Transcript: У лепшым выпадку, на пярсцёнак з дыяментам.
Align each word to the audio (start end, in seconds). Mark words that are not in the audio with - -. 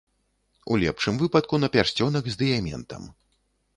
У 0.71 0.77
лепшым 0.83 1.19
выпадку, 1.23 1.55
на 1.65 1.69
пярсцёнак 1.75 2.23
з 2.33 2.41
дыяментам. 2.43 3.07